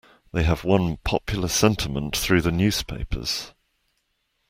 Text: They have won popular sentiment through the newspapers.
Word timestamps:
They 0.33 0.41
have 0.45 0.63
won 0.63 0.97
popular 1.03 1.47
sentiment 1.47 2.17
through 2.17 2.41
the 2.41 2.51
newspapers. 2.51 3.53